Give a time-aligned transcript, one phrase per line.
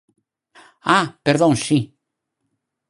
[0.97, 1.77] ¡Ah!, perdón, si.